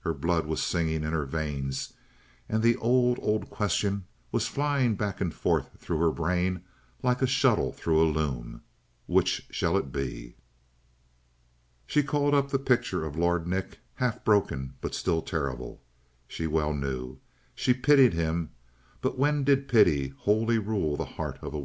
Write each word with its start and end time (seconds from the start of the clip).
Her 0.00 0.14
blood 0.14 0.46
was 0.46 0.62
singing 0.62 1.04
in 1.04 1.12
her 1.12 1.26
veins, 1.26 1.92
and 2.48 2.62
the 2.62 2.74
old, 2.76 3.18
old 3.20 3.50
question 3.50 4.06
was 4.32 4.46
flying 4.46 4.94
back 4.94 5.20
and 5.20 5.34
forth 5.34 5.72
through 5.78 5.98
her 5.98 6.10
brain 6.10 6.62
like 7.02 7.20
a 7.20 7.26
shuttle 7.26 7.70
through 7.70 8.00
a 8.02 8.08
loom: 8.08 8.62
Which 9.04 9.46
shall 9.50 9.76
it 9.76 9.92
be? 9.92 10.36
She 11.86 12.02
called 12.02 12.32
up 12.32 12.48
the 12.50 12.58
picture 12.58 13.04
of 13.04 13.18
Lord 13.18 13.46
Nick, 13.46 13.78
half 13.96 14.24
broken, 14.24 14.72
but 14.80 14.94
still 14.94 15.20
terrible, 15.20 15.82
she 16.26 16.46
well 16.46 16.72
knew. 16.72 17.18
She 17.54 17.74
pitied 17.74 18.14
him, 18.14 18.52
but 19.02 19.18
when 19.18 19.44
did 19.44 19.68
pity 19.68 20.14
wholly 20.20 20.56
rule 20.56 20.96
the 20.96 21.04
heart 21.04 21.36
of 21.42 21.52
a 21.52 21.58
woman? 21.58 21.62